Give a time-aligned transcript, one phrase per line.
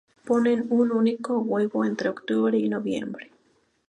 [0.29, 3.29] Ponen un único huevo entre octubre y noviembre.